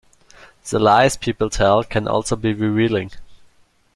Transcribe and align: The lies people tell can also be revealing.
The 0.67 0.79
lies 0.79 1.15
people 1.15 1.51
tell 1.51 1.83
can 1.83 2.07
also 2.07 2.35
be 2.35 2.53
revealing. 2.55 3.11